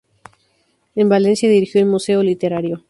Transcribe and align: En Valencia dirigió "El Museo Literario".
En 0.95 1.09
Valencia 1.09 1.47
dirigió 1.47 1.79
"El 1.79 1.85
Museo 1.85 2.23
Literario". 2.23 2.79